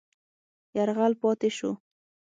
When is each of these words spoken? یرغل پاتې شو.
یرغل 0.77 1.13
پاتې 1.21 1.49
شو. 1.57 1.71